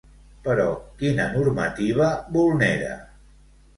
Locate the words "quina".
1.01-1.27